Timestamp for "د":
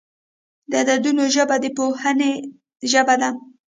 0.69-0.73, 1.63-1.65